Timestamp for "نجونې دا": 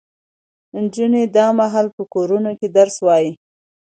0.81-1.47